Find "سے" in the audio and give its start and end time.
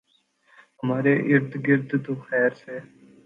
2.61-2.75